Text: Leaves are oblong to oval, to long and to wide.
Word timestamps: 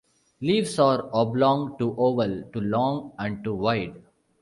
Leaves 0.41 0.79
are 0.79 1.11
oblong 1.13 1.77
to 1.77 1.93
oval, 1.95 2.41
to 2.53 2.59
long 2.59 3.11
and 3.19 3.43
to 3.43 3.53
wide. 3.53 4.01